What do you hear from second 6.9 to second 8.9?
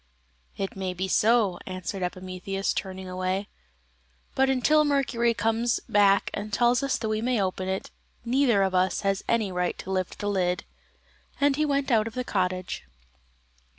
that we may open it, neither of